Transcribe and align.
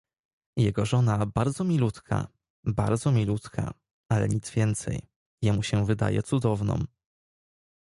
"Jego 0.57 0.85
żona 0.85 1.25
bardzo 1.25 1.63
milutka, 1.63 2.27
bardzo 2.65 3.11
milutka, 3.11 3.73
ale 4.09 4.29
nic 4.29 4.51
więcej... 4.51 5.09
Jemu 5.41 5.63
się 5.63 5.85
wydaje 5.85 6.23
cudowną." 6.23 6.85